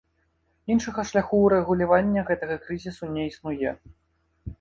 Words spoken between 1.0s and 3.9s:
шляху ўрэгулявання гэтага крызісу не існуе.